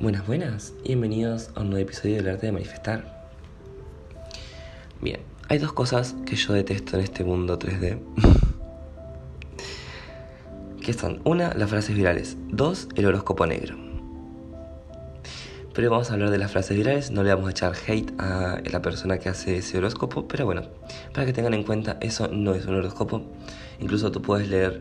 Buenas, 0.00 0.26
buenas, 0.26 0.72
bienvenidos 0.82 1.50
a 1.54 1.60
un 1.60 1.68
nuevo 1.68 1.86
episodio 1.86 2.16
del 2.16 2.30
arte 2.30 2.46
de 2.46 2.52
manifestar. 2.52 3.28
Bien, 5.02 5.20
hay 5.50 5.58
dos 5.58 5.74
cosas 5.74 6.16
que 6.24 6.36
yo 6.36 6.54
detesto 6.54 6.96
en 6.96 7.02
este 7.04 7.22
mundo 7.22 7.58
3D. 7.58 8.00
que 10.80 10.94
son, 10.94 11.20
una, 11.24 11.52
las 11.52 11.68
frases 11.68 11.94
virales, 11.94 12.38
dos, 12.48 12.88
el 12.94 13.04
horóscopo 13.04 13.46
negro. 13.46 13.76
Pero 15.74 15.90
vamos 15.90 16.08
a 16.10 16.14
hablar 16.14 16.30
de 16.30 16.38
las 16.38 16.50
frases 16.50 16.78
virales, 16.78 17.10
no 17.10 17.22
le 17.22 17.34
vamos 17.34 17.48
a 17.48 17.50
echar 17.50 17.74
hate 17.86 18.18
a 18.18 18.62
la 18.72 18.80
persona 18.80 19.18
que 19.18 19.28
hace 19.28 19.58
ese 19.58 19.76
horóscopo, 19.76 20.26
pero 20.26 20.46
bueno, 20.46 20.62
para 21.12 21.26
que 21.26 21.34
tengan 21.34 21.52
en 21.52 21.62
cuenta, 21.62 21.98
eso 22.00 22.26
no 22.28 22.54
es 22.54 22.64
un 22.64 22.76
horóscopo. 22.76 23.26
Incluso 23.80 24.10
tú 24.10 24.22
puedes 24.22 24.48
leer 24.48 24.80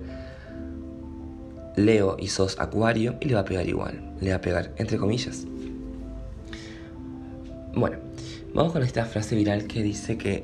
Leo 1.85 2.17
y 2.19 2.27
sos 2.27 2.59
Acuario 2.59 3.15
y 3.19 3.25
le 3.25 3.35
va 3.35 3.41
a 3.41 3.45
pegar 3.45 3.67
igual, 3.67 4.13
le 4.21 4.31
va 4.31 4.37
a 4.37 4.41
pegar 4.41 4.73
entre 4.77 4.97
comillas. 4.97 5.45
Bueno, 7.73 7.97
vamos 8.53 8.73
con 8.73 8.83
esta 8.83 9.05
frase 9.05 9.35
viral 9.35 9.67
que 9.67 9.83
dice 9.83 10.17
que 10.17 10.43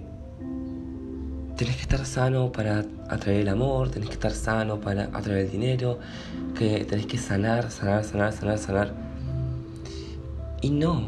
tenés 1.56 1.76
que 1.76 1.82
estar 1.82 2.06
sano 2.06 2.52
para 2.52 2.86
atraer 3.10 3.42
el 3.42 3.50
amor, 3.50 3.90
tenés 3.90 4.10
que 4.10 4.16
estar 4.16 4.32
sano 4.32 4.80
para 4.80 5.06
atraer 5.14 5.46
el 5.46 5.52
dinero, 5.52 6.00
que 6.58 6.86
tenés 6.86 7.06
que 7.06 7.18
sanar, 7.18 7.72
sanar, 7.72 8.04
sanar, 8.04 8.34
sanar, 8.34 8.58
sanar. 8.58 8.94
Y 10.62 10.70
no, 10.70 11.08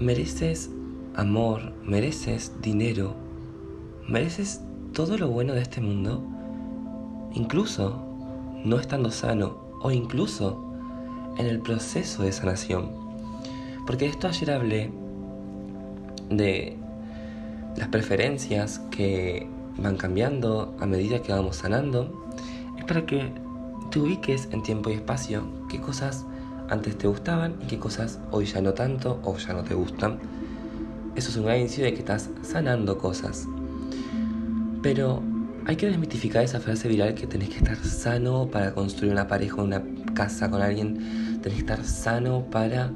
mereces 0.00 0.70
amor, 1.14 1.72
mereces 1.84 2.52
dinero, 2.60 3.14
mereces 4.08 4.60
todo 4.92 5.18
lo 5.18 5.28
bueno 5.28 5.54
de 5.54 5.62
este 5.62 5.80
mundo, 5.80 6.22
incluso 7.32 8.03
no 8.64 8.78
estando 8.78 9.10
sano 9.10 9.56
o 9.80 9.90
incluso 9.90 10.62
en 11.38 11.46
el 11.46 11.60
proceso 11.60 12.22
de 12.22 12.32
sanación. 12.32 12.90
Porque 13.86 14.06
esto 14.06 14.28
ayer 14.28 14.50
hablé 14.50 14.90
de 16.30 16.76
las 17.76 17.88
preferencias 17.88 18.78
que 18.90 19.46
van 19.78 19.96
cambiando 19.96 20.74
a 20.80 20.86
medida 20.86 21.22
que 21.22 21.32
vamos 21.32 21.56
sanando. 21.56 22.26
Es 22.78 22.84
para 22.84 23.04
que 23.04 23.30
te 23.90 24.00
ubiques 24.00 24.48
en 24.52 24.62
tiempo 24.62 24.90
y 24.90 24.94
espacio 24.94 25.44
qué 25.68 25.80
cosas 25.80 26.24
antes 26.70 26.96
te 26.96 27.06
gustaban 27.06 27.56
y 27.62 27.66
qué 27.66 27.78
cosas 27.78 28.20
hoy 28.30 28.46
ya 28.46 28.62
no 28.62 28.72
tanto 28.72 29.20
o 29.22 29.36
ya 29.36 29.52
no 29.52 29.62
te 29.64 29.74
gustan. 29.74 30.18
Eso 31.14 31.30
es 31.30 31.36
un 31.36 31.44
de 31.44 31.92
que 31.92 31.98
estás 31.98 32.30
sanando 32.42 32.98
cosas. 32.98 33.46
Pero 34.82 35.22
hay 35.66 35.76
que 35.76 35.86
desmitificar 35.86 36.44
esa 36.44 36.60
frase 36.60 36.88
viral 36.88 37.14
que 37.14 37.26
tenés 37.26 37.48
que 37.48 37.56
estar 37.56 37.76
sano 37.76 38.48
para 38.50 38.74
construir 38.74 39.12
una 39.12 39.26
pareja, 39.26 39.62
una 39.62 39.82
casa 40.14 40.50
con 40.50 40.60
alguien, 40.60 41.40
tenés 41.40 41.54
que 41.54 41.60
estar 41.60 41.84
sano 41.84 42.44
para 42.50 42.92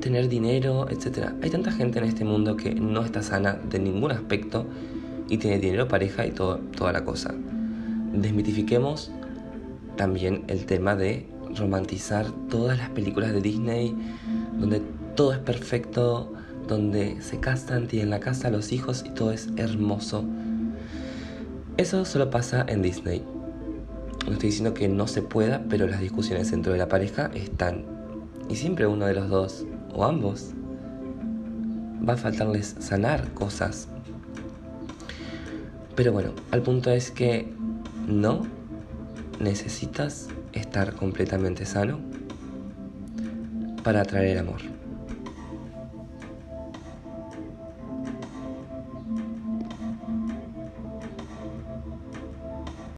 tener 0.00 0.28
dinero, 0.28 0.88
etc. 0.88 1.30
Hay 1.42 1.50
tanta 1.50 1.72
gente 1.72 1.98
en 1.98 2.04
este 2.04 2.24
mundo 2.24 2.56
que 2.56 2.74
no 2.74 3.04
está 3.04 3.22
sana 3.22 3.54
de 3.54 3.80
ningún 3.80 4.12
aspecto 4.12 4.66
y 5.28 5.38
tiene 5.38 5.58
dinero, 5.58 5.88
pareja 5.88 6.24
y 6.26 6.30
todo, 6.30 6.58
toda 6.76 6.92
la 6.92 7.04
cosa. 7.04 7.34
Desmitifiquemos 8.12 9.10
también 9.96 10.44
el 10.46 10.64
tema 10.64 10.94
de 10.94 11.26
romantizar 11.56 12.26
todas 12.48 12.78
las 12.78 12.90
películas 12.90 13.32
de 13.32 13.40
Disney 13.40 13.96
donde 14.58 14.80
todo 15.16 15.32
es 15.32 15.38
perfecto, 15.38 16.32
donde 16.68 17.20
se 17.20 17.40
casan, 17.40 17.88
tienen 17.88 18.10
la 18.10 18.20
casa, 18.20 18.48
los 18.50 18.70
hijos 18.70 19.04
y 19.04 19.10
todo 19.10 19.32
es 19.32 19.48
hermoso 19.56 20.24
eso 21.76 22.04
solo 22.04 22.30
pasa 22.30 22.64
en 22.68 22.82
Disney. 22.82 23.22
No 24.26 24.32
estoy 24.32 24.48
diciendo 24.48 24.74
que 24.74 24.88
no 24.88 25.06
se 25.06 25.22
pueda, 25.22 25.62
pero 25.68 25.86
las 25.86 26.00
discusiones 26.00 26.50
dentro 26.50 26.72
de 26.72 26.78
la 26.78 26.88
pareja 26.88 27.30
están. 27.34 27.84
Y 28.48 28.56
siempre 28.56 28.86
uno 28.86 29.06
de 29.06 29.14
los 29.14 29.28
dos, 29.28 29.64
o 29.92 30.04
ambos, 30.04 30.52
va 32.08 32.14
a 32.14 32.16
faltarles 32.16 32.76
sanar 32.78 33.32
cosas. 33.34 33.88
Pero 35.94 36.12
bueno, 36.12 36.30
al 36.50 36.62
punto 36.62 36.90
es 36.90 37.10
que 37.10 37.52
no 38.06 38.46
necesitas 39.40 40.28
estar 40.52 40.94
completamente 40.94 41.66
sano 41.66 41.98
para 43.82 44.00
atraer 44.00 44.28
el 44.28 44.38
amor. 44.38 44.75